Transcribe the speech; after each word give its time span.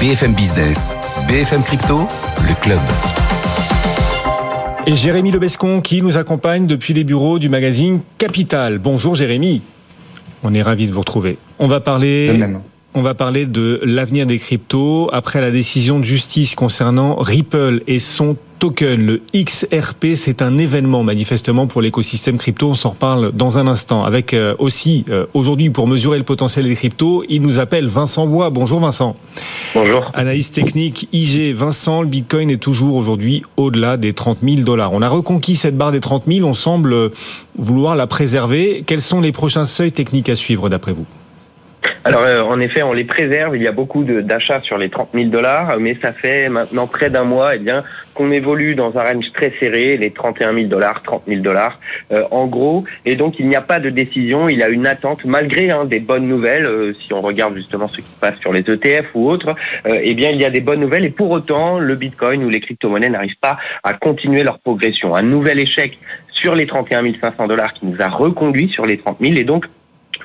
BFM 0.00 0.32
Business, 0.32 0.96
BFM 1.28 1.62
Crypto, 1.62 2.08
le 2.48 2.54
club. 2.62 2.78
Et 4.86 4.96
Jérémy 4.96 5.30
Lebescon 5.30 5.82
qui 5.82 6.00
nous 6.00 6.16
accompagne 6.16 6.66
depuis 6.66 6.94
les 6.94 7.04
bureaux 7.04 7.38
du 7.38 7.50
magazine 7.50 8.00
Capital. 8.16 8.78
Bonjour 8.78 9.14
Jérémy. 9.14 9.60
On 10.42 10.54
est 10.54 10.62
ravi 10.62 10.86
de 10.86 10.92
vous 10.94 11.00
retrouver. 11.00 11.36
On 11.58 11.68
va 11.68 11.80
parler. 11.80 12.40
On 12.94 13.02
va 13.02 13.12
parler 13.12 13.44
de 13.44 13.78
l'avenir 13.84 14.24
des 14.24 14.38
cryptos 14.38 15.10
après 15.12 15.42
la 15.42 15.50
décision 15.50 15.98
de 15.98 16.04
justice 16.04 16.54
concernant 16.54 17.16
Ripple 17.16 17.82
et 17.86 17.98
son 17.98 18.38
token, 18.60 19.06
le 19.06 19.22
XRP, 19.34 20.14
c'est 20.14 20.42
un 20.42 20.58
événement 20.58 21.02
manifestement 21.02 21.66
pour 21.66 21.80
l'écosystème 21.80 22.36
crypto. 22.36 22.68
On 22.68 22.74
s'en 22.74 22.90
reparle 22.90 23.32
dans 23.32 23.56
un 23.56 23.66
instant. 23.66 24.04
Avec 24.04 24.34
euh, 24.34 24.54
aussi 24.58 25.06
euh, 25.08 25.24
aujourd'hui 25.32 25.70
pour 25.70 25.88
mesurer 25.88 26.18
le 26.18 26.24
potentiel 26.24 26.66
des 26.66 26.74
cryptos, 26.74 27.24
il 27.30 27.40
nous 27.40 27.58
appelle 27.58 27.88
Vincent 27.88 28.26
Bois. 28.26 28.50
Bonjour 28.50 28.78
Vincent. 28.78 29.16
Bonjour. 29.74 30.10
Analyse 30.12 30.50
technique 30.50 31.08
IG. 31.10 31.54
Vincent, 31.54 32.02
le 32.02 32.08
Bitcoin 32.08 32.50
est 32.50 32.58
toujours 32.58 32.96
aujourd'hui 32.96 33.42
au-delà 33.56 33.96
des 33.96 34.12
30 34.12 34.38
000 34.46 34.60
dollars. 34.60 34.92
On 34.92 35.00
a 35.00 35.08
reconquis 35.08 35.56
cette 35.56 35.78
barre 35.78 35.92
des 35.92 36.00
30 36.00 36.24
000. 36.28 36.46
On 36.46 36.52
semble 36.52 37.12
vouloir 37.56 37.96
la 37.96 38.06
préserver. 38.06 38.84
Quels 38.86 39.02
sont 39.02 39.22
les 39.22 39.32
prochains 39.32 39.64
seuils 39.64 39.92
techniques 39.92 40.28
à 40.28 40.36
suivre 40.36 40.68
d'après 40.68 40.92
vous? 40.92 41.06
Alors 42.04 42.22
euh, 42.22 42.42
en 42.42 42.60
effet, 42.60 42.82
on 42.82 42.92
les 42.92 43.04
préserve. 43.04 43.56
Il 43.56 43.62
y 43.62 43.68
a 43.68 43.72
beaucoup 43.72 44.04
d'achats 44.04 44.62
sur 44.62 44.78
les 44.78 44.88
30 44.88 45.10
000 45.12 45.26
dollars, 45.26 45.76
mais 45.78 45.96
ça 46.00 46.12
fait 46.12 46.48
maintenant 46.48 46.86
près 46.86 47.10
d'un 47.10 47.24
mois, 47.24 47.54
eh 47.56 47.58
bien, 47.58 47.84
qu'on 48.14 48.30
évolue 48.30 48.74
dans 48.74 48.96
un 48.96 49.02
range 49.02 49.26
très 49.34 49.52
serré, 49.60 49.98
les 49.98 50.10
31 50.10 50.54
000 50.54 50.66
dollars, 50.66 51.02
30 51.02 51.24
000 51.28 51.40
dollars, 51.42 51.78
euh, 52.12 52.22
en 52.30 52.46
gros. 52.46 52.84
Et 53.04 53.16
donc 53.16 53.38
il 53.38 53.48
n'y 53.48 53.56
a 53.56 53.60
pas 53.60 53.78
de 53.78 53.90
décision. 53.90 54.48
Il 54.48 54.58
y 54.58 54.62
a 54.62 54.68
une 54.68 54.86
attente, 54.86 55.24
malgré 55.24 55.70
hein, 55.70 55.84
des 55.84 56.00
bonnes 56.00 56.26
nouvelles. 56.26 56.66
Euh, 56.66 56.94
si 56.94 57.12
on 57.12 57.20
regarde 57.20 57.54
justement 57.54 57.88
ce 57.88 57.96
qui 57.96 58.02
se 58.02 58.20
passe 58.20 58.38
sur 58.40 58.52
les 58.52 58.60
ETF 58.60 59.06
ou 59.14 59.28
autres, 59.28 59.54
eh 59.86 60.14
bien, 60.14 60.30
il 60.30 60.40
y 60.40 60.44
a 60.44 60.50
des 60.50 60.60
bonnes 60.60 60.80
nouvelles. 60.80 61.04
Et 61.04 61.10
pour 61.10 61.30
autant, 61.30 61.78
le 61.78 61.94
Bitcoin 61.94 62.44
ou 62.44 62.48
les 62.48 62.60
crypto-monnaies 62.60 63.10
n'arrivent 63.10 63.38
pas 63.40 63.58
à 63.84 63.92
continuer 63.92 64.42
leur 64.42 64.58
progression. 64.58 65.14
Un 65.14 65.22
nouvel 65.22 65.60
échec 65.60 65.98
sur 66.32 66.54
les 66.54 66.66
31 66.66 67.02
500 67.20 67.46
dollars 67.46 67.72
qui 67.74 67.86
nous 67.86 68.00
a 68.00 68.08
reconduit 68.08 68.70
sur 68.70 68.86
les 68.86 68.96
30 68.96 69.18
000 69.20 69.34
et 69.36 69.44
donc 69.44 69.66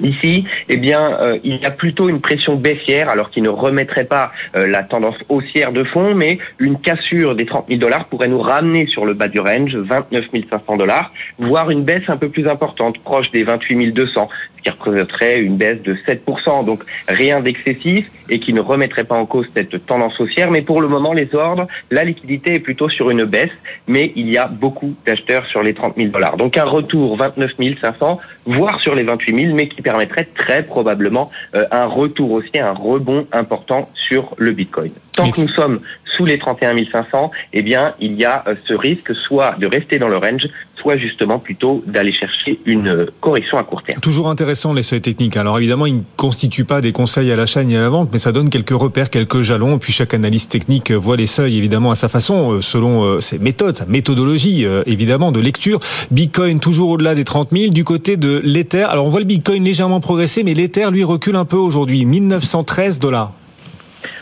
Ici, 0.02 0.46
eh 0.70 0.78
bien, 0.78 1.18
euh, 1.22 1.40
il 1.44 1.58
y 1.58 1.66
a 1.66 1.72
plutôt 1.72 2.10
une 2.10 2.22
pression 2.22 2.56
baissière, 2.56 3.10
alors 3.10 3.30
qui 3.30 3.42
ne 3.42 3.50
remettrait 3.50 4.06
pas 4.06 4.32
euh, 4.56 4.68
la 4.68 4.84
tendance 4.84 5.16
haussière 5.30 5.72
de 5.72 5.84
fond, 5.84 6.14
mais 6.16 6.40
une 6.60 6.80
cassure 6.80 7.36
des 7.36 7.46
30 7.46 7.68
000 7.68 7.80
dollars 7.80 8.08
pourrait 8.08 8.28
nous 8.28 8.42
ramener 8.42 8.88
sur 8.88 9.06
le 9.06 9.14
bas 9.14 9.28
du 9.28 9.40
range, 9.40 9.76
29 9.76 10.26
500 10.50 10.78
dollars, 10.78 11.12
voire 11.40 11.70
une 11.70 11.84
baisse 11.84 12.04
un 12.08 12.18
peu 12.18 12.30
plus 12.30 12.48
importante, 12.48 12.98
proche 13.00 13.32
des 13.32 13.44
28 13.44 13.92
200 13.92 14.30
qui 14.66 14.71
représenterait 14.71 15.38
une 15.38 15.58
baisse 15.58 15.81
de 15.83 15.95
7%. 16.08 16.66
Donc 16.66 16.83
rien 17.08 17.39
d'excessif 17.39 18.09
et 18.30 18.39
qui 18.39 18.53
ne 18.53 18.61
remettrait 18.61 19.03
pas 19.03 19.16
en 19.16 19.25
cause 19.25 19.45
cette 19.55 19.85
tendance 19.85 20.19
haussière. 20.19 20.49
Mais 20.49 20.61
pour 20.61 20.81
le 20.81 20.88
moment, 20.88 21.13
les 21.13 21.33
ordres, 21.35 21.67
la 21.91 22.03
liquidité 22.03 22.55
est 22.55 22.59
plutôt 22.59 22.89
sur 22.89 23.09
une 23.09 23.23
baisse, 23.23 23.52
mais 23.88 24.11
il 24.16 24.30
y 24.30 24.38
a 24.38 24.47
beaucoup 24.47 24.95
d'acheteurs 25.05 25.45
sur 25.47 25.61
les 25.61 25.73
30 25.73 25.95
000 25.97 26.09
dollars. 26.09 26.38
Donc 26.38 26.58
un 26.58 26.66
retour 26.66 27.16
29 27.16 27.52
500, 27.81 28.19
voire 28.45 28.81
sur 28.81 28.95
les 28.95 29.03
28 29.03 29.43
000, 29.43 29.55
mais 29.55 29.67
qui 29.67 29.81
permettrait 29.81 30.27
très 30.36 30.63
probablement 30.63 31.30
euh, 31.53 31.66
un 31.71 31.86
retour 31.86 32.31
aussi, 32.31 32.59
un 32.59 32.73
rebond 32.73 33.27
important 33.31 33.89
sur 34.08 34.33
le 34.38 34.52
Bitcoin. 34.52 34.91
Tant 35.13 35.30
que 35.30 35.41
nous 35.41 35.49
sommes 35.49 35.80
sous 36.16 36.25
les 36.25 36.39
31 36.39 36.75
500, 36.91 37.31
eh 37.53 37.61
bien, 37.61 37.94
il 37.99 38.16
y 38.16 38.25
a 38.25 38.44
euh, 38.47 38.55
ce 38.67 38.73
risque 38.73 39.13
soit 39.16 39.55
de 39.59 39.67
rester 39.67 39.97
dans 39.97 40.08
le 40.08 40.17
range, 40.17 40.47
soit 40.75 40.97
justement 40.97 41.39
plutôt 41.39 41.83
d'aller 41.88 42.13
chercher 42.13 42.59
une 42.66 42.88
euh, 42.88 43.05
correction 43.21 43.58
à 43.58 43.63
court 43.63 43.83
terme. 43.83 43.99
Toujours 44.02 44.30
intéressant 44.30 44.73
les 44.73 44.83
seuils 44.83 45.02
techniques. 45.02 45.38
Alors 45.38 45.58
évidemment, 45.58 45.86
ils 45.86 45.97
ne 45.97 46.02
constituent 46.17 46.66
pas 46.66 46.81
des 46.81 46.91
conseils 46.91 47.31
à 47.31 47.36
l'achat 47.36 47.63
ni 47.63 47.75
à 47.75 47.81
la 47.81 47.89
vente, 47.89 48.09
mais 48.11 48.19
ça 48.19 48.31
donne 48.31 48.49
quelques 48.49 48.69
repères, 48.69 49.09
quelques 49.09 49.41
jalons. 49.41 49.77
Puis 49.80 49.93
chaque 49.93 50.13
analyste 50.13 50.52
technique 50.52 50.91
voit 50.91 51.17
les 51.17 51.27
seuils 51.27 51.58
évidemment 51.58 51.91
à 51.91 51.95
sa 51.95 52.09
façon, 52.09 52.53
euh, 52.53 52.61
selon 52.61 53.19
ses 53.19 53.39
méthodes, 53.39 53.75
sa 53.75 53.86
méthodologie 53.86 54.66
évidemment 54.86 55.31
de 55.31 55.39
lecture. 55.39 55.80
Bitcoin 56.11 56.59
toujours 56.59 56.89
au-delà 56.89 57.15
des 57.15 57.23
30 57.23 57.49
000. 57.52 57.73
Du 57.73 57.83
côté 57.83 58.17
de 58.17 58.42
l'Ether, 58.43 58.83
alors 58.83 59.05
on 59.05 59.09
voit 59.09 59.20
le 59.20 59.25
Bitcoin 59.25 59.64
légèrement 59.64 59.99
progresser, 59.99 60.43
mais 60.43 60.54
l'Ether 60.54 60.89
lui 60.92 61.04
recule 61.04 61.36
un 61.36 61.45
peu 61.45 61.58
aujourd'hui, 61.58 62.05
1913 62.05 62.99
dollars. 62.99 63.33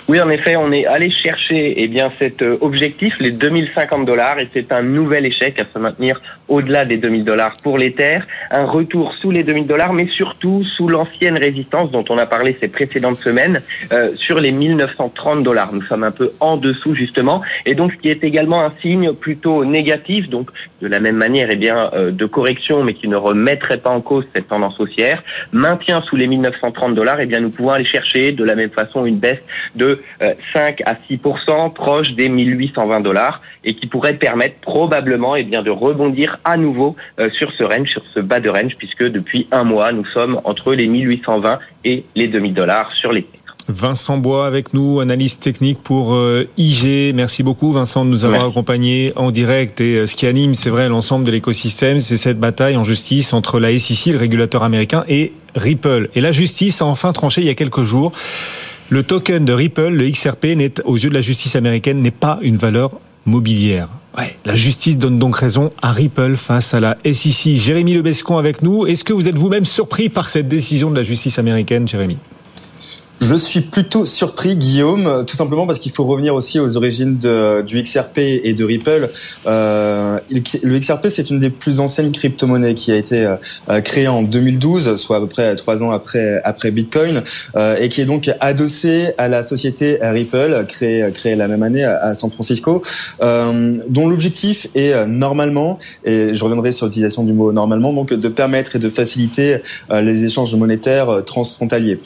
Oui, 0.07 0.19
en 0.21 0.29
effet, 0.29 0.55
on 0.55 0.71
est 0.71 0.85
allé 0.85 1.09
chercher 1.11 1.75
eh 1.77 1.87
bien 1.87 2.11
cet 2.19 2.41
euh, 2.41 2.57
objectif, 2.61 3.15
les 3.19 3.31
2050 3.31 4.05
dollars, 4.05 4.39
et 4.39 4.47
c'est 4.53 4.71
un 4.71 4.81
nouvel 4.81 5.25
échec 5.25 5.59
à 5.59 5.65
se 5.73 5.79
maintenir 5.79 6.21
au-delà 6.47 6.85
des 6.85 6.97
2000 6.97 7.23
dollars 7.23 7.53
pour 7.63 7.77
les 7.77 7.93
terres, 7.93 8.27
un 8.51 8.65
retour 8.65 9.13
sous 9.15 9.31
les 9.31 9.43
2000 9.43 9.65
dollars, 9.65 9.93
mais 9.93 10.07
surtout 10.07 10.63
sous 10.63 10.87
l'ancienne 10.87 11.37
résistance 11.37 11.89
dont 11.91 12.05
on 12.09 12.17
a 12.17 12.25
parlé 12.25 12.55
ces 12.59 12.67
précédentes 12.67 13.19
semaines, 13.19 13.61
euh, 13.91 14.15
sur 14.15 14.39
les 14.39 14.51
1930 14.51 15.43
dollars. 15.43 15.73
Nous 15.73 15.83
sommes 15.83 16.03
un 16.03 16.11
peu 16.11 16.33
en 16.39 16.57
dessous 16.57 16.93
justement, 16.93 17.41
et 17.65 17.75
donc 17.75 17.93
ce 17.93 17.97
qui 17.97 18.09
est 18.09 18.23
également 18.23 18.63
un 18.63 18.73
signe 18.81 19.13
plutôt 19.13 19.65
négatif, 19.65 20.29
donc 20.29 20.49
de 20.81 20.87
la 20.87 20.99
même 20.99 21.15
manière, 21.15 21.47
eh 21.49 21.55
bien 21.55 21.89
euh, 21.93 22.11
de 22.11 22.25
correction, 22.25 22.83
mais 22.83 22.93
qui 22.93 23.07
ne 23.07 23.15
remettrait 23.15 23.77
pas 23.77 23.89
en 23.89 24.01
cause 24.01 24.25
cette 24.35 24.47
tendance 24.47 24.79
haussière, 24.79 25.23
maintien 25.51 26.01
sous 26.01 26.15
les 26.15 26.27
1930 26.27 26.93
dollars, 26.93 27.19
eh 27.19 27.25
bien 27.25 27.39
nous 27.39 27.49
pouvons 27.49 27.71
aller 27.71 27.85
chercher 27.85 28.31
de 28.31 28.43
la 28.43 28.55
même 28.55 28.69
façon 28.69 29.05
une 29.05 29.17
baisse 29.17 29.41
de 29.75 30.01
5 30.53 30.81
euh, 30.81 30.83
à 30.85 30.93
6% 31.09 31.73
proche 31.73 32.11
des 32.11 32.29
1820 32.29 33.01
dollars 33.01 33.41
et 33.63 33.75
qui 33.75 33.87
pourrait 33.87 34.13
permettre 34.13 34.55
probablement 34.61 35.35
eh 35.35 35.43
bien 35.43 35.61
de 35.61 35.71
rebondir 35.71 36.39
à 36.43 36.57
nouveau 36.57 36.95
euh, 37.19 37.29
sur 37.37 37.51
ce 37.57 37.63
range, 37.63 37.89
sur 37.89 38.03
ce 38.13 38.19
bas 38.19 38.39
de 38.39 38.49
range, 38.49 38.75
puisque 38.77 39.05
depuis 39.05 39.47
un 39.51 39.63
mois 39.63 39.91
nous 39.91 40.05
sommes 40.07 40.39
entre 40.43 40.73
les 40.73 40.87
1820 40.87 41.59
et 41.85 42.03
les 42.15 42.27
2000 42.27 42.53
dollars 42.53 42.91
sur 42.91 43.11
les 43.11 43.25
Vincent 43.69 44.17
Bois 44.17 44.45
avec 44.45 44.73
nous, 44.73 44.99
analyste 44.99 45.41
technique 45.41 45.81
pour 45.81 46.13
euh, 46.13 46.49
IG. 46.57 47.15
Merci 47.15 47.43
beaucoup 47.43 47.71
Vincent 47.71 48.03
de 48.03 48.09
nous 48.09 48.25
avoir 48.25 48.45
accompagnés 48.45 49.13
en 49.15 49.31
direct. 49.31 49.79
Et 49.79 50.05
ce 50.05 50.17
qui 50.17 50.27
anime, 50.27 50.53
c'est 50.53 50.69
vrai, 50.69 50.89
l'ensemble 50.89 51.23
de 51.23 51.31
l'écosystème, 51.31 52.01
c'est 52.01 52.17
cette 52.17 52.39
bataille 52.39 52.75
en 52.75 52.83
justice 52.83 53.31
entre 53.31 53.61
la 53.61 53.77
SEC, 53.79 54.11
le 54.11 54.19
régulateur 54.19 54.63
américain, 54.63 55.05
et 55.07 55.31
Ripple. 55.55 56.09
Et 56.13 56.19
la 56.19 56.33
justice 56.33 56.81
a 56.81 56.85
enfin 56.85 57.13
tranché 57.13 57.41
il 57.41 57.47
y 57.47 57.49
a 57.49 57.55
quelques 57.55 57.83
jours. 57.83 58.11
Le 58.93 59.01
token 59.01 59.43
de 59.43 59.53
Ripple, 59.53 59.87
le 59.87 60.07
XRP, 60.07 60.55
n'est, 60.55 60.79
aux 60.85 60.97
yeux 60.97 61.09
de 61.09 61.15
la 61.15 61.21
justice 61.21 61.55
américaine, 61.55 61.99
n'est 61.99 62.11
pas 62.11 62.37
une 62.43 62.57
valeur 62.57 62.91
mobilière. 63.25 63.89
La 64.45 64.55
justice 64.55 64.99
donne 64.99 65.17
donc 65.17 65.35
raison 65.35 65.71
à 65.81 65.91
Ripple 65.91 66.35
face 66.35 66.75
à 66.75 66.79
la 66.79 66.95
SEC. 67.03 67.55
Jérémy 67.55 67.95
Lebescon 67.95 68.37
avec 68.37 68.61
nous. 68.61 68.85
Est-ce 68.85 69.03
que 69.03 69.11
vous 69.11 69.27
êtes 69.27 69.35
vous-même 69.35 69.65
surpris 69.65 70.09
par 70.09 70.29
cette 70.29 70.47
décision 70.47 70.91
de 70.91 70.95
la 70.95 71.01
justice 71.01 71.39
américaine, 71.39 71.87
Jérémy? 71.87 72.19
Je 73.23 73.35
suis 73.35 73.61
plutôt 73.61 74.05
surpris, 74.05 74.57
Guillaume, 74.57 75.23
tout 75.25 75.35
simplement 75.35 75.65
parce 75.65 75.79
qu'il 75.79 75.93
faut 75.93 76.03
revenir 76.03 76.35
aussi 76.35 76.59
aux 76.59 76.75
origines 76.75 77.17
du 77.17 77.81
XRP 77.81 78.17
et 78.17 78.53
de 78.53 78.65
Ripple. 78.65 79.09
Euh, 79.47 80.19
le 80.29 80.79
XRP, 80.79 81.07
c'est 81.09 81.29
une 81.29 81.39
des 81.39 81.49
plus 81.49 81.79
anciennes 81.79 82.11
crypto-monnaies 82.11 82.73
qui 82.73 82.91
a 82.91 82.97
été 82.97 83.25
euh, 83.69 83.81
créée 83.81 84.09
en 84.09 84.23
2012, 84.23 84.97
soit 84.97 85.17
à 85.17 85.19
peu 85.21 85.27
près 85.27 85.55
trois 85.55 85.83
ans 85.83 85.91
après 85.91 86.41
après 86.43 86.71
Bitcoin, 86.71 87.21
euh, 87.55 87.77
et 87.79 87.87
qui 87.87 88.01
est 88.01 88.05
donc 88.05 88.29
adossée 88.41 89.13
à 89.17 89.29
la 89.29 89.43
société 89.43 89.99
Ripple, 90.01 90.65
créée 90.67 91.09
créée 91.13 91.35
la 91.35 91.47
même 91.47 91.63
année 91.63 91.85
à, 91.85 92.15
San 92.15 92.29
Francisco, 92.29 92.81
dont 93.21 94.07
l'objectif 94.09 94.67
est 94.75 95.05
normalement, 95.07 95.79
et 96.03 96.33
je 96.33 96.43
reviendrai 96.43 96.73
sur 96.73 96.87
l'utilisation 96.87 97.23
du 97.23 97.31
mot 97.31 97.53
normalement, 97.53 97.93
donc 97.93 98.13
de 98.13 98.27
permettre 98.27 98.75
et 98.75 98.79
de 98.79 98.89
faciliter 98.89 99.57
les 99.89 100.25
échanges 100.25 100.53
monétaires 100.55 101.23
transfrontaliers. 101.25 101.99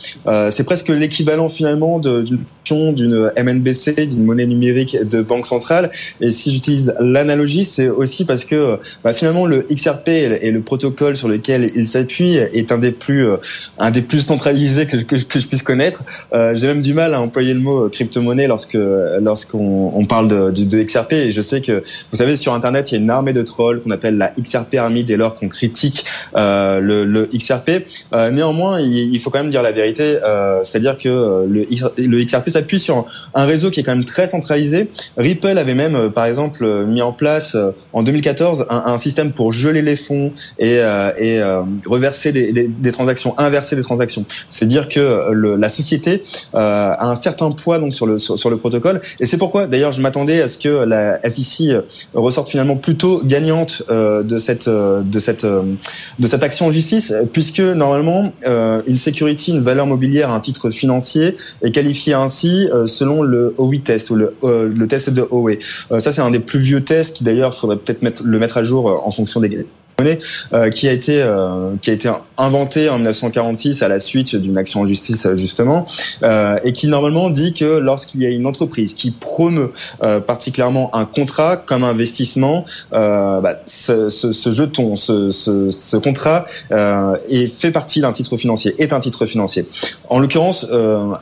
c'est 0.52 0.64
presque 0.64 0.90
l'équivalent 1.08 1.50
finalement 1.50 2.00
d'une 2.00 2.38
d'une 2.72 3.32
MNBC, 3.38 4.08
d'une 4.08 4.26
monnaie 4.26 4.46
numérique 4.46 4.98
de 5.04 5.22
banque 5.22 5.48
centrale. 5.48 5.90
Et 6.22 6.32
si 6.32 6.52
j'utilise 6.52 6.94
l'analogie, 7.00 7.66
c'est 7.66 7.90
aussi 7.90 8.26
parce 8.26 8.46
que 8.46 8.78
bah, 9.04 9.14
finalement 9.14 9.46
le 9.46 9.66
XRP 9.72 10.10
et 10.10 10.52
le 10.52 10.62
protocole 10.62 11.16
sur 11.16 11.28
lequel 11.28 11.72
il 11.76 11.88
s'appuie 11.88 12.36
est 12.36 12.72
un 12.72 12.78
des 12.78 12.92
plus 12.92 13.26
euh, 13.26 13.38
un 13.78 13.92
des 13.92 14.02
plus 14.02 14.20
centralisés 14.20 14.86
que, 14.86 14.98
que, 14.98 15.18
je 15.18 15.48
puisse 15.48 15.64
connaître. 15.64 16.04
Euh, 16.34 16.56
J'ai 16.56 16.68
même 16.68 16.82
du 16.82 16.94
mal 16.94 17.14
à 17.14 17.22
employer 17.22 17.54
le 17.54 17.60
mot 17.60 17.90
crypto-monnaie 17.90 18.48
lorsque 18.48 18.78
lorsqu'on 19.22 19.92
on 19.94 20.06
parle 20.06 20.28
de, 20.28 20.84
XRP. 20.84 21.14
Et 21.14 21.32
je 21.32 21.42
sais 21.42 21.62
que 21.62 21.84
vous 22.12 22.18
savez 22.18 22.38
sur 22.38 22.54
Internet, 22.54 22.92
il 22.92 22.96
y 22.96 22.98
a 22.98 23.02
une 23.02 23.10
armée 23.10 23.34
de 23.34 23.42
trolls 23.42 23.82
qu'on 23.82 23.92
appelle 23.92 24.18
la 24.18 24.34
XRP 24.40 24.76
Army 24.76 25.04
dès 25.04 25.18
lors 25.18 25.38
qu'on 25.38 25.50
critique 25.50 26.06
euh, 26.36 26.80
le, 26.80 27.28
XRP. 27.28 27.86
Néanmoins, 28.32 28.80
il, 28.80 29.14
il, 29.14 29.20
faut 29.20 29.30
quand 29.30 29.40
même 29.40 29.52
dire 29.52 29.64
la 29.64 29.72
vérité, 29.72 30.18
c'est-à-dire 30.64 30.98
que 30.98 31.46
le, 31.48 31.66
le 31.98 32.24
XRP 32.24 32.50
s'appuie 32.58 32.80
sur 32.80 33.06
un 33.36 33.46
réseau 33.46 33.70
qui 33.70 33.80
est 33.80 33.84
quand 33.84 33.96
même 33.96 34.06
très 34.06 34.28
centralisé. 34.28 34.90
Ripple 35.18 35.58
avait 35.58 35.76
même, 35.76 35.96
euh, 35.96 36.10
par 36.10 36.26
exemple, 36.26 36.66
euh, 36.66 36.86
mis 36.86 37.02
en 37.02 37.14
place 37.14 37.56
euh, 37.56 37.72
en 37.94 38.02
2014 38.02 38.66
un, 38.70 38.98
système 38.98 39.32
pour 39.32 39.54
geler 39.54 39.84
les 39.84 39.96
fonds 39.96 40.34
et, 40.58 40.80
reverser 41.86 42.32
des, 42.32 42.92
transactions, 42.92 43.38
inverser 43.38 43.76
des 43.76 43.84
transactions. 43.84 44.26
C'est 44.50 44.66
dire 44.66 44.90
que 44.90 45.32
la 45.32 45.70
société 45.70 46.24
a 46.54 47.10
un 47.10 47.16
certain 47.16 47.52
poids 47.52 47.78
donc 47.78 47.94
sur 47.94 48.08
le 48.08 48.18
sur, 48.18 48.50
le 48.50 48.58
protocole. 48.58 49.02
Et 49.20 49.26
c'est 49.28 49.38
pourquoi, 49.38 49.68
d'ailleurs, 49.68 49.92
je 49.92 50.02
m'attendais 50.02 50.42
à 50.42 50.48
ce 50.48 50.58
que 50.58 50.70
la 50.70 51.20
SEC 51.30 51.76
ressorte 52.16 52.50
finalement 52.50 52.76
plutôt 52.76 53.22
gagnante 53.24 53.84
de 53.90 54.40
cette 54.40 54.68
de 54.70 55.20
cette 55.20 55.46
de 55.46 56.28
cette 56.28 56.44
action 56.44 56.68
en 56.68 56.72
justice, 56.72 57.14
puisque 57.34 57.60
normalement 57.60 58.32
une 58.88 58.98
security, 58.98 59.52
une 59.52 59.64
valeur 59.64 59.86
mobilière, 59.86 60.32
un 60.32 60.40
titre 60.40 60.72
financier 60.72 61.36
est 61.62 61.72
qualifié 61.72 62.14
ainsi 62.14 62.47
sorti 62.48 62.68
selon 62.86 63.22
le 63.22 63.54
OWI 63.58 63.82
test 63.82 64.10
ou 64.10 64.16
le, 64.16 64.36
le 64.44 64.88
test 64.88 65.10
de 65.10 65.26
OE. 65.32 65.58
ça, 66.00 66.12
c'est 66.12 66.22
un 66.22 66.32
des 66.32 66.40
plus 66.40 66.60
vieux 66.60 66.84
tests 66.84 67.18
qui 67.18 67.24
d'ailleurs, 67.24 67.56
faudrait 67.56 67.78
peut-être 67.78 68.24
le 68.24 68.40
mettre 68.40 68.58
à 68.58 68.64
jour 68.64 69.02
en 69.06 69.12
fonction 69.12 69.40
des 69.40 69.66
euh, 70.54 70.70
qui 70.70 70.88
a 70.88 70.92
été 70.92 71.24
euh, 71.24 71.72
qui 71.82 71.90
a 71.90 71.94
été 71.94 72.08
inventé 72.38 72.88
en 72.88 72.98
1946 72.98 73.82
à 73.82 73.88
la 73.88 74.00
suite 74.00 74.36
d'une 74.36 74.56
action 74.56 74.82
en 74.82 74.86
justice 74.86 75.28
justement 75.34 75.88
euh, 76.22 76.56
et 76.64 76.72
qui 76.72 76.88
normalement 76.88 77.32
dit 77.32 77.52
que 77.52 77.80
lorsqu'il 77.80 78.22
y 78.22 78.28
a 78.28 78.30
une 78.30 78.46
entreprise 78.46 78.94
qui 78.94 79.10
promeut 79.10 79.72
particulièrement 80.28 80.96
un 80.96 81.06
contrat 81.06 81.58
comme 81.58 81.84
investissement, 81.84 82.64
bah, 82.92 83.58
ce, 83.66 84.10
ce, 84.10 84.32
ce, 84.32 84.52
jeton, 84.52 84.96
ce, 84.96 85.32
ce, 85.32 85.72
ce 85.72 85.98
contrat 85.98 86.46
est 86.70 87.48
fait 87.48 87.72
partie 87.72 88.00
d'un 88.00 88.12
titre 88.12 88.38
financier, 88.38 88.76
est 88.78 88.94
un 88.94 89.00
titre 89.00 89.26
financier. 89.26 89.66
En 90.10 90.20
l'occurrence, 90.20 90.68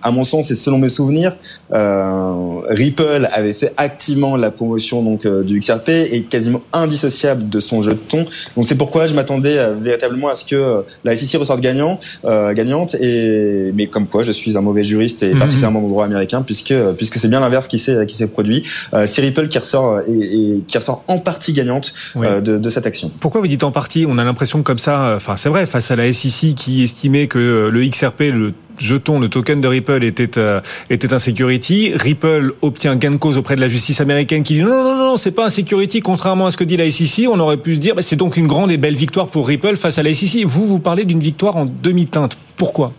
à 0.04 0.12
mon 0.12 0.24
sens 0.24 0.52
et 0.52 0.56
selon 0.56 0.80
mes 0.80 0.90
souvenirs, 0.90 1.38
Ripple 1.72 3.30
avait 3.32 3.54
fait 3.54 3.74
activement 3.78 4.36
la 4.36 4.52
promotion 4.52 5.02
donc 5.02 5.26
du 5.26 5.60
XRP 5.60 5.90
et 5.90 6.24
quasiment 6.24 6.62
indissociable 6.74 7.48
de 7.48 7.62
son 7.62 7.82
jeton. 7.82 8.26
C'est 8.66 8.76
pourquoi 8.76 9.08
je 9.08 9.14
m'attendais 9.14 9.58
euh, 9.58 9.74
véritablement 9.80 10.28
à 10.28 10.36
ce 10.36 10.46
que 10.46 10.56
euh, 10.56 10.82
la 11.04 11.16
SEC 11.16 11.40
ressorte 11.40 11.62
gagnant, 11.62 12.00
euh, 12.26 12.54
gagnante. 12.54 12.96
Et 12.96 13.72
mais 13.74 13.88
comme 13.88 14.08
quoi, 14.08 14.24
je 14.24 14.32
suis 14.32 14.58
un 14.58 14.62
mauvais 14.62 14.84
juriste 14.84 15.24
et 15.24 15.34
mhm. 15.34 15.40
particulièrement 15.40 15.84
au 15.84 15.90
droit 15.90 16.06
américain, 16.06 16.42
puisque 16.42 16.74
puisque 16.98 17.16
c'est 17.18 17.28
bien 17.28 17.40
l'inverse 17.40 17.68
qui 17.68 17.80
s'est 17.80 18.06
qui 18.06 18.16
s'est 18.16 18.28
produit. 18.28 18.64
c'est 19.06 19.22
Ripple 19.22 19.48
qui 19.48 19.58
ressort 19.58 20.02
et, 20.08 20.62
qui 20.68 20.78
ressort 20.78 21.04
en 21.08 21.20
partie 21.20 21.54
gagnante 21.54 21.94
de, 22.16 22.58
de 22.58 22.70
cette 22.70 22.86
action. 22.86 23.12
Pourquoi 23.20 23.42
vous 23.42 23.48
dites 23.48 23.64
en 23.64 23.72
partie? 23.72 24.06
On 24.08 24.18
a 24.18 24.24
l'impression 24.24 24.64
comme 24.64 24.80
ça. 24.80 25.14
Enfin, 25.16 25.36
c'est 25.38 25.50
vrai 25.50 25.66
face 25.66 25.92
à 25.92 25.96
la 25.96 26.12
SEC 26.12 26.56
qui 26.56 26.84
estimait 26.84 27.28
que 27.28 27.70
le 27.72 27.86
XRP, 27.88 28.22
le 28.32 28.54
jeton, 28.78 29.20
le 29.20 29.30
token 29.30 29.62
de 29.62 29.68
Ripple 29.68 30.04
était 30.04 30.38
euh, 30.38 30.62
était 30.90 31.14
un 31.14 31.20
security. 31.20 31.94
Ripple 31.96 32.54
obtient 32.62 32.96
gain 32.96 33.12
de 33.12 33.18
cause 33.18 33.38
auprès 33.38 33.56
de 33.56 33.62
la 33.62 33.68
justice 33.68 34.02
américaine 34.02 34.44
qui 34.44 34.56
dit 34.56 34.62
non 34.62 34.84
non 34.84 34.96
non, 34.96 35.18
c'est 35.18 35.32
pas 35.32 35.46
un 35.46 35.50
security 35.50 36.02
contrairement 36.02 36.48
à 36.48 36.52
ce 36.52 36.58
que 36.58 36.64
dit 36.64 36.78
la 36.78 36.90
SEC. 36.90 37.28
On 37.30 37.40
aurait 37.40 37.58
pu 37.58 37.76
se 37.76 37.80
dire 37.80 37.96
bah, 37.96 38.02
c'est 38.02 38.16
donc 38.16 38.38
une 38.38 38.48
grande 38.48 38.72
et 38.72 38.78
belle 38.78 38.96
victoire 38.96 39.28
pour 39.28 39.48
Ripple 39.48 39.76
face 39.78 39.98
à 39.98 40.04
la 40.04 40.14
SEC. 40.14 40.46
Vous 40.46 40.66
vous 40.66 40.80
parlez 40.80 41.06
d'une 41.06 41.20
victoire 41.20 41.56
en 41.56 41.66
demi-teinte. 41.66 42.38
Pourquoi? 42.58 42.94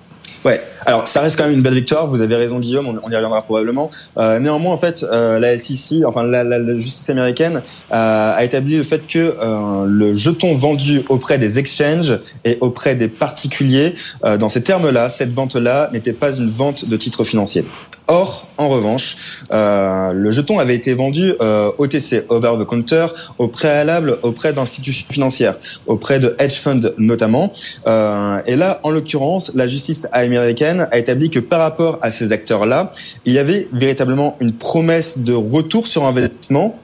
Ouais, 0.47 0.63
alors 0.85 1.09
ça 1.09 1.23
reste 1.23 1.37
quand 1.37 1.43
même 1.43 1.55
une 1.55 1.63
belle 1.63 1.75
victoire. 1.75 2.07
Vous 2.07 2.21
avez 2.21 2.37
raison, 2.37 2.61
Guillaume. 2.61 2.87
On, 2.87 3.11
y 3.11 3.15
reviendra 3.17 3.43
probablement. 3.43 3.91
Euh, 4.17 4.39
néanmoins, 4.39 4.73
en 4.73 4.77
fait, 4.77 5.05
euh, 5.11 5.41
la 5.41 5.59
SEC, 5.59 6.05
enfin 6.07 6.23
la, 6.23 6.45
la, 6.45 6.61
la 6.61 6.75
justice 6.75 7.11
américaine, 7.11 7.63
euh, 7.93 8.33
a 8.33 8.45
établi 8.45 8.77
le 8.77 8.85
fait 8.85 9.05
que 9.09 9.19
euh, 9.19 9.85
le 9.89 10.15
jeton 10.17 10.55
vendu 10.55 11.03
auprès 11.09 11.39
des 11.39 11.59
exchanges 11.59 12.21
et 12.45 12.59
auprès 12.61 12.95
des 12.95 13.09
particuliers, 13.09 13.95
euh, 14.25 14.37
dans 14.37 14.49
ces 14.49 14.63
termes-là, 14.63 15.09
cette 15.09 15.33
vente-là 15.33 15.91
n'était 15.93 16.13
pas 16.13 16.37
une 16.37 16.49
vente 16.49 16.89
de 16.89 16.97
titres 16.97 17.25
financiers. 17.25 17.65
Or, 18.09 18.47
en 18.57 18.69
revanche, 18.69 19.17
euh, 19.53 20.13
le 20.13 20.31
jeton 20.31 20.61
avait 20.61 20.77
été 20.77 20.95
vendu 20.95 21.35
euh, 21.41 21.73
OTC, 21.79 22.25
over 22.29 22.53
the 22.61 22.65
counter, 22.65 23.07
au 23.39 23.49
préalable 23.49 24.19
auprès 24.23 24.53
d'institutions 24.53 25.07
financières, 25.11 25.57
auprès 25.87 26.21
de 26.21 26.37
hedge 26.39 26.55
funds 26.55 26.93
notamment. 26.99 27.53
Euh, 27.89 28.41
et 28.47 28.55
là, 28.55 28.79
en 28.85 28.91
l'occurrence, 28.91 29.51
la 29.57 29.67
justice 29.67 30.07
américaine 30.13 30.87
a 30.93 30.99
établi 30.99 31.31
que 31.31 31.41
par 31.41 31.59
rapport 31.59 31.99
à 32.01 32.13
ces 32.13 32.31
acteurs-là, 32.31 32.93
il 33.25 33.33
y 33.33 33.39
avait 33.39 33.69
véritablement 33.73 34.37
une 34.41 34.53
promesse 34.53 35.19
de 35.19 35.33
retour 35.33 35.87
sur 35.89 36.05
investissement 36.05 36.79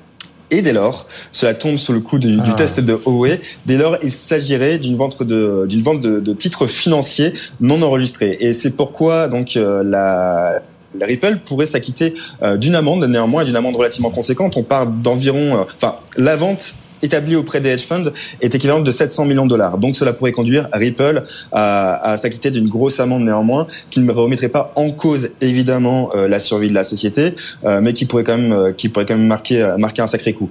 et 0.52 0.60
dès 0.60 0.74
lors, 0.74 1.06
cela 1.30 1.54
tombe 1.54 1.78
sous 1.78 1.94
le 1.94 2.00
coup 2.00 2.18
du, 2.18 2.36
du 2.36 2.50
ah. 2.50 2.52
test 2.52 2.80
de 2.80 3.00
OE. 3.06 3.38
Dès 3.64 3.78
lors, 3.78 3.96
il 4.02 4.10
s'agirait 4.10 4.76
d'une 4.76 4.96
vente 4.96 5.22
de 5.22 5.64
d'une 5.66 5.80
vente 5.80 6.02
de, 6.02 6.20
de, 6.20 6.32
titres 6.34 6.66
financiers 6.66 7.32
non 7.60 7.80
enregistrés. 7.80 8.36
Et 8.38 8.52
c'est 8.52 8.72
pourquoi 8.72 9.28
donc 9.28 9.56
euh, 9.56 9.82
la 9.82 10.60
Ripple 11.00 11.38
pourrait 11.44 11.66
s'acquitter 11.66 12.14
euh, 12.42 12.56
d'une 12.56 12.74
amende, 12.74 13.04
néanmoins, 13.04 13.44
d'une 13.44 13.56
amende 13.56 13.76
relativement 13.76 14.10
conséquente. 14.10 14.56
On 14.56 14.62
parle 14.62 15.02
d'environ, 15.02 15.56
euh, 15.56 15.64
enfin, 15.76 15.96
la 16.16 16.36
vente 16.36 16.74
établie 17.04 17.34
auprès 17.34 17.60
des 17.60 17.70
hedge 17.70 17.84
funds 17.84 18.12
est 18.40 18.54
équivalente 18.54 18.84
de 18.84 18.92
700 18.92 19.24
millions 19.24 19.44
de 19.44 19.50
dollars. 19.50 19.78
Donc 19.78 19.96
cela 19.96 20.12
pourrait 20.12 20.30
conduire 20.30 20.68
Ripple 20.72 21.24
à, 21.50 22.14
s'acquitter 22.16 22.52
d'une 22.52 22.68
grosse 22.68 23.00
amende 23.00 23.24
néanmoins, 23.24 23.66
qui 23.90 23.98
ne 23.98 24.12
remettrait 24.12 24.48
pas 24.48 24.72
en 24.76 24.92
cause 24.92 25.30
évidemment 25.40 26.10
euh, 26.14 26.28
la 26.28 26.38
survie 26.38 26.68
de 26.68 26.74
la 26.74 26.84
société, 26.84 27.34
mais 27.80 27.92
qui 27.92 28.04
pourrait 28.04 28.22
quand 28.22 28.38
même, 28.38 28.72
qui 28.76 28.88
pourrait 28.88 29.06
quand 29.06 29.16
même 29.16 29.26
marquer, 29.26 29.74
marquer 29.78 30.02
un 30.02 30.06
sacré 30.06 30.32
coup. 30.32 30.48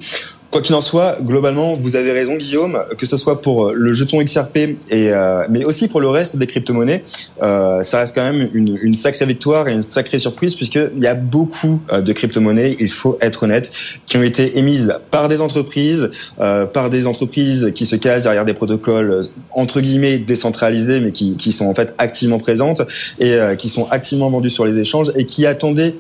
Quoi 0.52 0.62
qu'il 0.62 0.76
en 0.76 0.82
soit, 0.82 1.18
globalement, 1.22 1.76
vous 1.76 1.96
avez 1.96 2.12
raison, 2.12 2.36
Guillaume, 2.36 2.78
que 2.98 3.06
ce 3.06 3.16
soit 3.16 3.42
pour 3.42 3.68
euh, 3.68 3.74
le 3.74 3.94
jeton 3.94 4.22
XRP 4.22 4.58
et 4.58 4.78
euh, 4.92 5.44
mais 5.50 5.64
aussi 5.64 5.88
pour 5.88 6.02
le 6.02 6.10
reste 6.10 6.36
des 6.36 6.46
crypto-monnaies, 6.46 7.06
euh, 7.42 7.84
ça 7.84 8.00
reste 8.00 8.14
quand 8.14 8.30
même 8.30 8.50
une, 8.54 8.78
une, 8.82 8.94
sacrée 8.94 9.26
victoire 9.26 9.70
et 9.70 9.74
une 9.74 9.82
sacrée 9.82 10.20
surprise 10.20 10.56
puisqu'il 10.56 11.02
y 11.02 11.08
a 11.08 11.14
beaucoup 11.14 11.80
euh, 11.94 12.02
de 12.02 12.12
crypto-monnaies, 12.12 12.76
il 12.82 12.90
faut 12.90 13.18
être 13.22 13.44
honnête, 13.44 13.72
qui 14.06 14.18
ont 14.18 14.24
été 14.24 14.58
émises 14.60 15.00
par 15.10 15.30
des 15.30 15.40
entreprises, 15.40 16.12
euh, 16.42 16.66
par 16.66 16.90
des 16.90 17.08
entreprises 17.08 17.72
qui 17.74 17.86
se 17.86 17.96
cachent 17.96 18.24
derrière 18.24 18.44
des 18.44 18.54
protocoles 18.54 19.22
entre 19.52 19.80
guillemets 19.80 20.18
décentralisés, 20.18 21.00
mais 21.00 21.14
qui, 21.14 21.38
qui 21.38 21.54
sont 21.54 21.68
en 21.68 21.74
fait 21.74 21.94
activement 21.98 22.40
présentes 22.40 22.82
et 23.22 23.38
qui 23.58 23.70
sont 23.70 23.88
activement 23.90 24.30
vendues 24.30 24.50
sur 24.50 24.66
les 24.66 24.78
échanges 24.78 25.14
et 25.16 25.26
qui 25.26 25.46
attendaient 25.46 25.96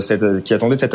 cette 0.00 0.44
qui 0.44 0.54
attendaient 0.54 0.78
cette, 0.78 0.94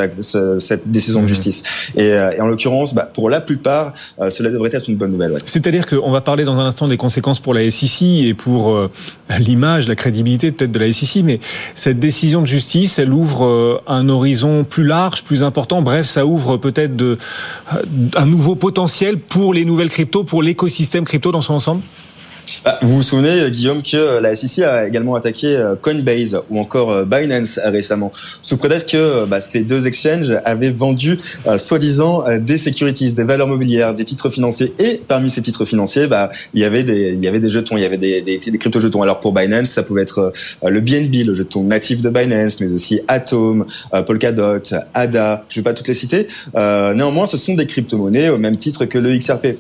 cette 0.62 0.90
décision 0.90 1.20
de 1.20 1.26
mmh. 1.26 1.28
justice. 1.28 1.92
Et, 1.98 2.08
et 2.08 2.42
en 2.42 2.48
l'occurrence 2.48 2.93
bah, 2.94 3.10
pour 3.14 3.30
la 3.30 3.42
plupart, 3.42 3.94
euh, 4.20 4.30
cela 4.30 4.50
devrait 4.50 4.70
être 4.74 4.90
une 4.90 4.96
bonne 4.96 5.12
nouvelle. 5.12 5.38
C'est-à-dire 5.46 5.86
qu'on 5.86 6.12
va 6.12 6.22
parler 6.22 6.44
dans 6.44 6.56
un 6.56 6.66
instant 6.66 6.88
des 6.88 6.98
conséquences 6.98 7.40
pour 7.40 7.54
la 7.54 7.70
SEC 7.70 8.02
et 8.26 8.34
pour 8.34 8.72
euh, 8.72 8.90
l'image, 9.40 9.88
la 9.88 9.96
crédibilité 9.96 10.52
peut-être 10.52 10.72
de 10.72 10.80
la 10.80 10.92
SEC, 10.92 11.24
mais 11.24 11.40
cette 11.76 12.00
décision 12.00 12.42
de 12.42 12.48
justice, 12.48 13.00
elle 13.00 13.14
ouvre 13.14 13.46
euh, 13.46 13.82
un 13.88 14.10
horizon 14.10 14.64
plus 14.64 14.84
large, 14.84 15.24
plus 15.24 15.44
important. 15.44 15.82
Bref, 15.82 16.08
ça 16.08 16.26
ouvre 16.26 16.58
peut-être 16.58 16.94
un 18.16 18.26
nouveau 18.26 18.56
potentiel 18.56 19.18
pour 19.18 19.54
les 19.54 19.66
nouvelles 19.66 19.90
cryptos, 19.90 20.24
pour 20.24 20.44
l'écosystème 20.44 21.06
crypto 21.06 21.32
dans 21.32 21.42
son 21.42 21.56
ensemble. 21.56 21.82
Bah, 22.64 22.80
vous 22.82 22.96
vous 22.96 23.04
souvenez, 23.04 23.52
Guillaume, 23.52 23.82
que 23.82 24.22
la 24.22 24.36
SEC 24.36 24.64
a 24.64 24.88
également 24.88 25.16
attaqué 25.16 25.58
euh, 25.58 25.76
Coinbase 25.76 26.40
ou 26.50 26.60
encore 26.60 26.92
euh, 26.92 27.04
Binance 27.04 27.60
récemment, 27.66 28.10
sous 28.42 28.56
prétexte 28.56 28.90
que 28.90 29.26
bah, 29.26 29.42
ces 29.42 29.64
deux 29.64 29.86
exchanges 29.86 30.32
avaient 30.46 30.72
vendu, 30.72 31.18
euh, 31.46 31.58
soi-disant, 31.58 32.24
des 32.40 32.58
securities, 32.58 33.12
des 33.12 33.26
valeurs 33.26 33.48
mobilières, 33.48 33.94
des 33.94 34.06
titres 34.06 34.30
financiers. 34.30 34.72
Et 34.80 35.02
parmi 35.06 35.30
ces 35.30 35.42
titres 35.42 35.66
financiers, 35.66 36.08
bah, 36.08 36.32
il 36.54 36.62
y 36.62 36.64
avait 36.64 36.84
des, 36.84 37.12
il 37.12 37.22
y 37.22 37.28
avait 37.28 37.42
des 37.42 37.50
jetons, 37.50 37.76
il 37.76 37.82
y 37.82 37.86
avait 37.86 37.98
des, 37.98 38.22
des, 38.22 38.38
des 38.38 38.58
crypto-jetons. 38.58 39.02
Alors 39.02 39.20
pour 39.20 39.34
Binance, 39.34 39.68
ça 39.68 39.84
pouvait 39.84 40.04
être 40.04 40.32
le 40.66 40.80
BNB, 40.80 41.26
le 41.26 41.34
jeton 41.34 41.64
natif 41.64 42.02
de 42.02 42.10
Binance, 42.10 42.62
mais 42.62 42.68
aussi 42.68 43.02
Atom, 43.10 43.66
Polkadot, 44.06 44.62
ADA. 44.94 45.44
Je 45.50 45.60
vais 45.60 45.64
pas 45.64 45.74
toutes 45.74 45.90
les 45.90 45.94
citer. 45.94 46.28
néanmoins, 46.56 47.28
ce 47.28 47.36
sont 47.36 47.56
des 47.56 47.68
crypto-monnaies 47.68 48.30
au 48.30 48.38
même 48.38 48.56
titre 48.56 48.86
que 48.86 48.98
le 48.98 49.18
XRP 49.18 49.58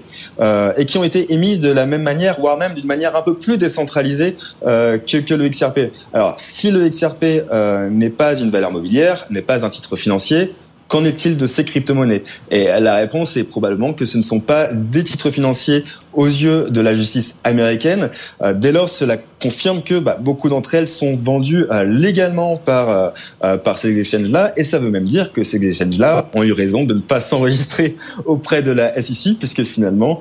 et 0.77 0.85
qui 0.85 0.97
ont 0.97 1.03
été 1.03 1.33
émises 1.33 1.59
de 1.59 1.71
la 1.71 1.85
même 1.85 2.03
manière, 2.03 2.39
voire 2.39 2.57
même 2.57 2.73
d'une 2.73 2.85
manière 2.85 2.92
un 2.93 3.21
peu 3.21 3.35
plus 3.35 3.57
décentralisée 3.57 4.35
euh, 4.65 4.97
que, 4.97 5.17
que 5.17 5.33
le 5.33 5.49
XRP. 5.49 5.91
Alors, 6.13 6.35
si 6.37 6.71
le 6.71 6.87
XRP 6.87 7.23
euh, 7.51 7.89
n'est 7.89 8.09
pas 8.09 8.39
une 8.39 8.49
valeur 8.49 8.71
mobilière, 8.71 9.25
n'est 9.29 9.41
pas 9.41 9.65
un 9.65 9.69
titre 9.69 9.95
financier, 9.95 10.53
Qu'en 10.93 11.05
est-il 11.05 11.37
de 11.37 11.47
ces 11.47 11.63
crypto-monnaies? 11.63 12.21
Et 12.51 12.65
la 12.65 12.93
réponse 12.93 13.35
est 13.35 13.45
probablement 13.45 13.93
que 13.93 14.05
ce 14.05 14.17
ne 14.19 14.21
sont 14.21 14.39
pas 14.39 14.69
des 14.71 15.03
titres 15.03 15.31
financiers 15.31 15.83
aux 16.13 16.27
yeux 16.27 16.69
de 16.69 16.81
la 16.81 16.93
justice 16.93 17.37
américaine. 17.43 18.11
Euh, 18.43 18.53
dès 18.53 18.71
lors, 18.71 18.89
cela 18.89 19.17
confirme 19.43 19.83
que 19.83 19.99
bah, 19.99 20.17
beaucoup 20.19 20.49
d'entre 20.49 20.73
elles 20.73 20.87
sont 20.87 21.15
vendues 21.15 21.65
euh, 21.69 21.83
légalement 21.83 22.57
par 22.57 23.13
euh, 23.43 23.57
par 23.57 23.77
ces 23.77 23.99
exchanges-là, 23.99 24.53
et 24.55 24.63
ça 24.63 24.79
veut 24.79 24.89
même 24.89 25.05
dire 25.05 25.31
que 25.33 25.43
ces 25.43 25.63
exchanges-là 25.65 26.29
ont 26.33 26.43
eu 26.43 26.53
raison 26.53 26.85
de 26.85 26.93
ne 26.93 27.01
pas 27.01 27.21
s'enregistrer 27.29 27.95
auprès 28.25 28.61
de 28.61 28.71
la 28.71 28.99
SEC, 29.01 29.37
puisque 29.37 29.63
finalement 29.63 30.19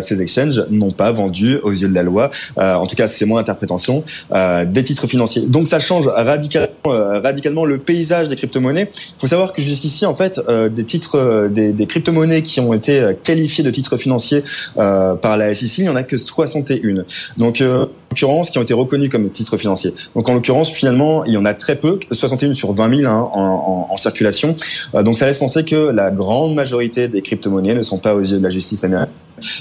ces 0.00 0.22
exchanges 0.22 0.64
n'ont 0.70 0.92
pas 0.92 1.12
vendu 1.12 1.56
aux 1.62 1.72
yeux 1.72 1.88
de 1.88 1.94
la 1.94 2.02
loi. 2.02 2.30
en 2.56 2.86
tout 2.86 2.96
cas, 2.96 3.08
c'est 3.08 3.26
mon 3.26 3.36
interprétation 3.36 4.04
des 4.66 4.84
titres 4.84 5.06
financiers. 5.06 5.42
Donc 5.46 5.68
ça 5.68 5.80
change 5.80 6.06
radicalement 6.06 6.68
radicalement 6.84 7.64
le 7.64 7.78
paysage 7.78 8.28
des 8.28 8.36
crypto-monnaies. 8.36 8.90
Il 8.92 9.20
faut 9.20 9.26
savoir 9.26 9.52
que 9.52 9.62
jusqu'ici, 9.62 10.06
en 10.06 10.14
fait, 10.14 10.40
des 10.70 10.84
titres, 10.84 11.48
des, 11.52 11.72
des 11.72 11.86
crypto-monnaies 11.86 12.42
qui 12.42 12.60
ont 12.60 12.72
été 12.72 13.12
qualifiées 13.22 13.64
de 13.64 13.70
titres 13.70 13.96
financiers 13.96 14.42
par 14.74 15.36
la 15.36 15.54
SEC, 15.54 15.78
il 15.78 15.84
n'y 15.84 15.90
en 15.90 15.96
a 15.96 16.02
que 16.02 16.18
61. 16.18 17.04
Donc, 17.36 17.60
euh, 17.60 17.86
l'occurrence, 18.10 18.50
qui 18.50 18.58
ont 18.58 18.62
été 18.62 18.74
reconnus 18.74 19.08
comme 19.10 19.28
titres 19.30 19.56
financiers. 19.56 19.94
Donc, 20.14 20.28
en 20.28 20.34
l'occurrence, 20.34 20.70
finalement, 20.70 21.24
il 21.24 21.32
y 21.32 21.36
en 21.36 21.44
a 21.44 21.54
très 21.54 21.76
peu, 21.76 21.98
61 22.10 22.54
sur 22.54 22.72
20 22.72 22.96
000 23.02 23.08
hein, 23.08 23.28
en, 23.32 23.96
circulation. 23.96 24.54
Euh, 24.94 25.02
donc, 25.02 25.18
ça 25.18 25.26
laisse 25.26 25.38
penser 25.38 25.64
que 25.64 25.90
la 25.90 26.10
grande 26.10 26.54
majorité 26.54 27.08
des 27.08 27.22
crypto-monnaies 27.22 27.74
ne 27.74 27.82
sont 27.82 27.98
pas 27.98 28.14
aux 28.14 28.20
yeux 28.20 28.38
de 28.38 28.42
la 28.42 28.50
justice 28.50 28.84
américaine. 28.84 29.12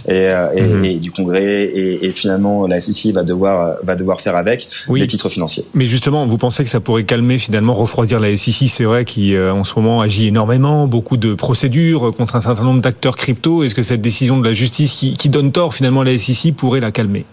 Euh, 0.09 0.77
mhm. 0.77 0.85
et, 0.85 0.95
du 0.95 1.11
Congrès 1.11 1.65
et, 1.65 2.09
finalement 2.09 2.65
la 2.65 2.79
SEC 2.79 3.13
va 3.13 3.21
devoir 3.21 3.75
va 3.83 3.95
devoir 3.95 4.21
faire 4.21 4.35
avec 4.35 4.67
des 4.89 5.05
titres 5.05 5.29
financiers. 5.29 5.65
Mais 5.75 5.85
justement, 5.85 6.25
vous 6.25 6.39
pensez 6.39 6.63
que 6.63 6.69
ça 6.71 6.79
pourrait 6.79 7.03
calmer 7.03 7.37
finalement 7.37 7.75
refroidir 7.75 8.19
la 8.19 8.35
SEC, 8.35 8.69
c'est 8.69 8.85
vrai 8.85 9.05
qui 9.05 9.35
euh, 9.35 9.53
en 9.53 9.63
ce 9.63 9.75
moment 9.75 10.01
agit 10.01 10.27
énormément, 10.27 10.87
beaucoup 10.87 11.15
de 11.15 11.35
procédures 11.35 12.11
contre 12.17 12.35
un 12.35 12.41
certain 12.41 12.63
nombre 12.63 12.81
d'acteurs 12.81 13.15
crypto. 13.15 13.63
Est-ce 13.63 13.75
que 13.75 13.83
cette 13.83 14.01
décision 14.01 14.39
de 14.39 14.47
la 14.47 14.55
justice 14.55 14.93
qui, 14.93 15.15
qui 15.15 15.29
donne 15.29 15.51
tort 15.51 15.75
finalement 15.75 16.01
à 16.01 16.05
la 16.05 16.17
SEC 16.17 16.55
pourrait 16.55 16.79
la 16.79 16.91
calmer? 16.91 17.25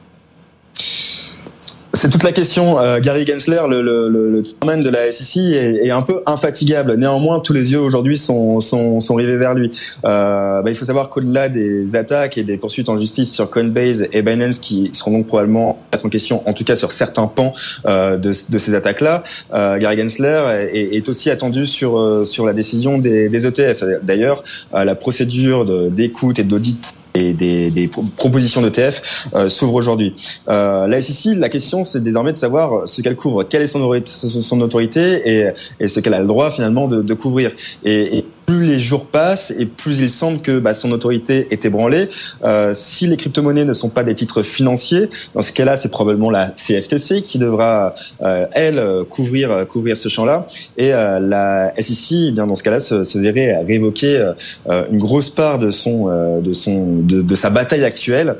C'est 1.94 2.10
toute 2.10 2.24
la 2.24 2.32
question. 2.32 2.80
Euh, 2.80 2.98
Gary 2.98 3.24
Gensler, 3.24 3.62
le, 3.68 3.80
le, 3.80 4.42
de 4.82 4.90
la 4.90 5.12
SEC, 5.12 5.54
est, 5.54 5.90
un 5.90 6.02
peu 6.02 6.22
infatigable. 6.26 6.96
Néanmoins, 6.96 7.38
tous 7.38 7.52
les 7.52 7.72
yeux 7.72 7.78
aujourd'hui 7.78 8.18
sont, 8.18 8.58
sont, 8.58 8.98
sont, 8.98 9.14
rivés 9.14 9.36
vers 9.36 9.54
lui. 9.54 9.70
Euh, 10.04 10.60
bah, 10.62 10.70
il 10.70 10.74
faut 10.74 10.84
savoir 10.84 11.08
qu'au-delà 11.08 11.48
des 11.48 11.94
attaques 11.94 12.36
et 12.36 12.42
des 12.42 12.56
poursuites 12.56 12.88
en 12.88 12.96
justice 12.96 13.32
sur 13.32 13.48
Coinbase 13.48 14.08
et 14.12 14.22
Binance, 14.22 14.58
qui 14.58 14.90
seront 14.92 15.12
donc 15.12 15.28
probablement 15.28 15.78
être 15.92 16.04
en 16.04 16.08
question, 16.08 16.42
en 16.48 16.52
tout 16.52 16.64
cas 16.64 16.74
sur 16.74 16.90
certains 16.90 17.28
pans 17.28 17.52
euh, 17.86 18.16
de, 18.16 18.28
de, 18.28 18.58
ces 18.58 18.74
attaques-là, 18.74 19.22
euh, 19.52 19.78
Gary 19.78 19.96
Gensler 19.96 20.68
est, 20.72 21.08
aussi 21.08 21.30
attendu 21.30 21.66
sur, 21.66 22.22
sur 22.26 22.46
la 22.46 22.52
décision 22.52 22.98
des, 22.98 23.28
des 23.28 23.46
ETF. 23.46 23.84
D'ailleurs, 24.02 24.42
la 24.72 24.94
procédure 24.94 25.90
d'écoute 25.90 26.38
et 26.38 26.44
d'audit 26.44 26.94
et 27.14 27.32
des, 27.32 27.70
des 27.70 27.88
propositions 28.16 28.60
d'ETF 28.60 29.28
euh, 29.34 29.48
s'ouvre 29.48 29.74
aujourd'hui. 29.74 30.14
Euh, 30.48 30.86
la 30.86 31.00
SEC, 31.00 31.36
la 31.36 31.48
question, 31.48 31.84
c'est 31.84 32.02
désormais 32.02 32.32
de 32.32 32.36
savoir 32.36 32.88
ce 32.88 33.02
qu'elle 33.02 33.16
couvre, 33.16 33.44
quelle 33.44 33.62
est 33.62 33.66
son, 33.66 34.02
son 34.04 34.60
autorité 34.60 35.22
et, 35.24 35.50
et 35.80 35.88
ce 35.88 36.00
qu'elle 36.00 36.14
a 36.14 36.20
le 36.20 36.26
droit 36.26 36.50
finalement 36.50 36.88
de, 36.88 37.02
de 37.02 37.14
couvrir. 37.14 37.52
Et, 37.84 38.18
et 38.18 38.26
plus 38.46 38.64
les 38.64 38.78
jours 38.78 39.06
passent 39.06 39.52
et 39.58 39.66
plus 39.66 40.00
il 40.00 40.10
semble 40.10 40.40
que 40.40 40.58
bah, 40.58 40.74
son 40.74 40.92
autorité 40.92 41.48
est 41.50 41.64
ébranlée. 41.64 42.08
Euh, 42.44 42.72
si 42.74 43.06
les 43.06 43.16
crypto-monnaies 43.16 43.64
ne 43.64 43.72
sont 43.72 43.88
pas 43.88 44.02
des 44.02 44.14
titres 44.14 44.42
financiers, 44.42 45.08
dans 45.34 45.42
ce 45.42 45.52
cas-là, 45.52 45.76
c'est 45.76 45.90
probablement 45.90 46.30
la 46.30 46.48
CFTC 46.48 47.22
qui 47.22 47.38
devra, 47.38 47.94
euh, 48.22 48.46
elle, 48.52 48.82
couvrir 49.08 49.66
couvrir 49.66 49.98
ce 49.98 50.08
champ-là. 50.08 50.46
Et 50.76 50.94
euh, 50.94 51.20
la 51.20 51.72
SEC, 51.76 52.28
eh 52.28 52.30
bien 52.30 52.46
dans 52.46 52.54
ce 52.54 52.62
cas-là, 52.62 52.80
se, 52.80 53.04
se 53.04 53.18
verrait 53.18 53.62
révoquer 53.66 54.32
euh, 54.68 54.84
une 54.90 54.98
grosse 54.98 55.30
part 55.30 55.58
de 55.58 55.70
son 55.70 56.08
euh, 56.08 56.40
de 56.40 56.52
son 56.52 56.98
de, 56.98 57.22
de, 57.22 57.34
sa 57.34 57.50
bataille 57.50 57.84
actuelle. 57.84 58.36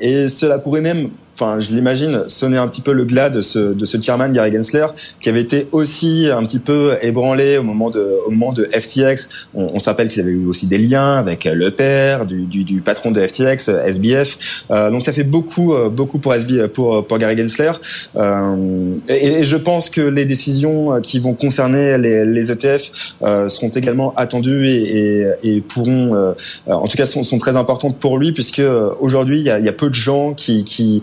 et 0.00 0.28
cela 0.28 0.58
pourrait 0.58 0.80
même 0.80 1.10
enfin, 1.34 1.58
je 1.60 1.72
l'imagine, 1.72 2.22
sonner 2.26 2.58
un 2.58 2.68
petit 2.68 2.80
peu 2.80 2.92
le 2.92 3.04
glas 3.04 3.30
de 3.30 3.40
ce, 3.40 3.58
de 3.58 3.84
ce 3.84 4.00
chairman 4.00 4.32
Gary 4.32 4.52
Gensler, 4.52 4.86
qui 5.20 5.28
avait 5.28 5.40
été 5.40 5.68
aussi 5.72 6.28
un 6.32 6.44
petit 6.44 6.58
peu 6.58 6.96
ébranlé 7.02 7.58
au 7.58 7.62
moment 7.62 7.90
de, 7.90 8.06
au 8.26 8.30
moment 8.30 8.52
de 8.52 8.64
FTX. 8.64 9.28
On, 9.54 9.72
on 9.74 9.78
s'appelle 9.78 10.08
qu'il 10.08 10.20
avait 10.20 10.32
eu 10.32 10.46
aussi 10.46 10.66
des 10.66 10.78
liens 10.78 11.16
avec 11.16 11.44
le 11.44 11.70
père 11.70 12.26
du, 12.26 12.42
du, 12.42 12.64
du 12.64 12.82
patron 12.82 13.10
de 13.10 13.20
FTX, 13.20 13.68
SBF. 13.86 14.64
Euh, 14.70 14.90
donc 14.90 15.02
ça 15.02 15.12
fait 15.12 15.24
beaucoup, 15.24 15.74
euh, 15.74 15.88
beaucoup 15.88 16.18
pour 16.18 16.34
SB, 16.34 16.68
pour, 16.68 17.06
pour 17.06 17.18
Gary 17.18 17.36
Gensler. 17.36 17.72
Euh, 18.16 18.94
et, 19.08 19.44
je 19.44 19.56
pense 19.56 19.90
que 19.90 20.00
les 20.00 20.24
décisions 20.24 21.00
qui 21.02 21.18
vont 21.18 21.34
concerner 21.34 21.98
les, 21.98 22.24
les 22.24 22.52
ETF 22.52 23.14
euh, 23.22 23.48
seront 23.48 23.68
également 23.68 24.12
attendues 24.14 24.66
et, 24.68 25.22
et, 25.22 25.26
et 25.42 25.60
pourront, 25.60 26.14
euh, 26.14 26.32
en 26.66 26.86
tout 26.86 26.96
cas, 26.96 27.06
sont, 27.06 27.22
sont, 27.22 27.38
très 27.38 27.56
importantes 27.56 27.96
pour 27.98 28.18
lui, 28.18 28.32
puisque 28.32 28.62
aujourd'hui 29.00 29.38
il 29.38 29.44
y 29.44 29.50
a, 29.50 29.58
y 29.58 29.68
a 29.68 29.72
peu 29.72 29.88
de 29.88 29.94
gens 29.94 30.34
qui, 30.34 30.64
qui 30.64 31.02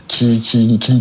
qui, 0.11 0.99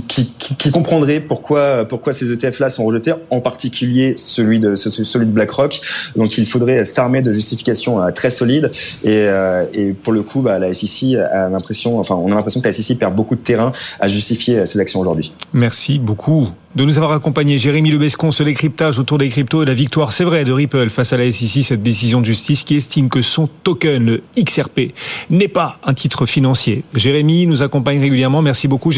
qui, 0.56 0.70
comprendrait 0.70 1.20
pourquoi, 1.20 1.86
ces 2.12 2.32
ETF-là 2.32 2.70
sont 2.70 2.84
rejetés, 2.84 3.12
en 3.30 3.40
particulier 3.40 4.14
celui 4.16 4.60
de, 4.60 4.74
celui 4.74 5.26
de 5.26 5.32
BlackRock. 5.32 5.80
Donc 6.16 6.38
il 6.38 6.46
faudrait 6.46 6.84
s'armer 6.84 7.20
de 7.20 7.32
justifications 7.32 8.00
euh, 8.00 8.10
très 8.12 8.30
solides. 8.30 8.70
Et, 9.02 9.10
euh, 9.10 9.64
et 9.74 9.92
pour 9.92 10.12
le 10.12 10.22
coup, 10.22 10.42
bah, 10.42 10.58
la 10.58 10.72
SEC 10.72 11.16
a 11.16 11.48
l'impression, 11.48 11.98
enfin, 11.98 12.14
on 12.14 12.30
a 12.30 12.34
l'impression 12.36 12.60
que 12.60 12.66
la 12.66 12.72
SEC 12.72 12.98
perd 12.98 13.16
beaucoup 13.16 13.34
de 13.34 13.40
terrain 13.40 13.72
à 13.98 14.08
justifier 14.08 14.64
ses 14.64 14.78
actions 14.78 15.00
aujourd'hui. 15.00 15.32
Merci 15.52 15.98
beaucoup 15.98 16.48
de 16.76 16.84
nous 16.84 16.98
avoir 16.98 17.12
accompagnés. 17.12 17.58
Jérémy 17.58 17.90
Lebescon 17.90 18.30
sur 18.30 18.44
les 18.44 18.54
cryptages 18.54 18.98
autour 18.98 19.18
des 19.18 19.28
cryptos 19.28 19.62
et 19.62 19.66
la 19.66 19.74
victoire, 19.74 20.12
c'est 20.12 20.24
vrai, 20.24 20.44
de 20.44 20.52
Ripple 20.52 20.88
face 20.90 21.12
à 21.12 21.16
la 21.16 21.30
SEC, 21.30 21.64
cette 21.64 21.82
décision 21.82 22.20
de 22.20 22.26
justice 22.26 22.62
qui 22.62 22.76
estime 22.76 23.08
que 23.08 23.22
son 23.22 23.48
token, 23.64 24.04
le 24.04 24.22
XRP, 24.38 24.92
n'est 25.30 25.48
pas 25.48 25.78
un 25.84 25.94
titre 25.94 26.26
financier. 26.26 26.84
Jérémy 26.94 27.46
nous 27.46 27.62
accompagne 27.62 28.00
régulièrement. 28.00 28.42
Merci 28.42 28.68
beaucoup, 28.68 28.92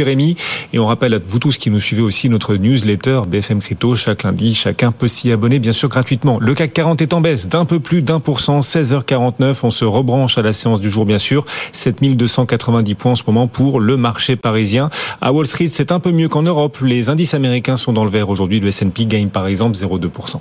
Et 0.73 0.78
on 0.78 0.87
rappelle 0.87 1.14
à 1.14 1.18
vous 1.25 1.38
tous 1.38 1.56
qui 1.56 1.71
nous 1.71 1.80
suivez 1.80 2.02
aussi 2.02 2.28
notre 2.28 2.56
newsletter 2.56 3.23
BFM 3.28 3.61
Crypto. 3.61 3.94
Chaque 3.94 4.25
lundi, 4.25 4.54
chacun 4.54 4.92
peut 4.92 5.09
s'y 5.09 5.30
abonner, 5.30 5.59
bien 5.59 5.73
sûr, 5.73 5.88
gratuitement. 5.88 6.38
Le 6.40 6.54
CAC 6.54 6.73
40 6.73 7.02
est 7.02 7.12
en 7.12 7.21
baisse 7.21 7.49
d'un 7.49 7.64
peu 7.64 7.80
plus 7.80 8.02
d'un 8.02 8.21
pour 8.21 8.40
cent, 8.40 8.61
16h49. 8.61 9.56
On 9.62 9.71
se 9.71 9.85
rebranche 9.85 10.38
à 10.38 10.42
la 10.42 10.52
séance 10.52 10.80
du 10.80 10.90
jour, 10.90 11.06
bien 11.06 11.18
sûr. 11.18 11.44
7290 11.73 12.94
points 12.94 13.12
en 13.12 13.16
ce 13.16 13.23
moment 13.26 13.47
pour 13.47 13.80
le 13.80 13.97
marché 13.97 14.37
parisien. 14.37 14.90
À 15.21 15.32
Wall 15.32 15.47
Street, 15.47 15.68
c'est 15.68 15.92
un 15.92 16.00
peu 16.00 16.11
mieux 16.11 16.28
qu'en 16.28 16.42
Europe. 16.42 16.78
Les 16.82 17.09
indices 17.09 17.35
américains 17.35 17.76
sont 17.76 17.92
dans 17.92 18.04
le 18.04 18.11
vert 18.11 18.28
aujourd'hui. 18.28 18.61
Le 18.61 18.68
S&P 18.68 19.06
gagne 19.06 19.28
par 19.28 19.47
exemple 19.47 19.76
0,2%. 19.76 20.40